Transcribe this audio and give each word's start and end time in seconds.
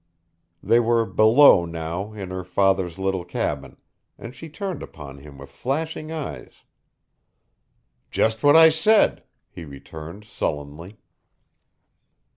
They 0.63 0.79
were 0.79 1.05
below 1.05 1.63
now 1.63 2.11
in 2.13 2.31
her 2.31 2.43
father's 2.43 2.97
little 2.97 3.23
cabin, 3.23 3.77
and 4.17 4.33
she 4.33 4.49
turned 4.49 4.81
upon 4.81 5.19
him 5.19 5.37
with 5.37 5.51
flashing 5.51 6.11
eyes. 6.11 6.63
"Just 8.09 8.41
what 8.43 8.55
I 8.55 8.71
said," 8.71 9.21
he 9.51 9.63
returned 9.63 10.23
sullenly. 10.25 10.97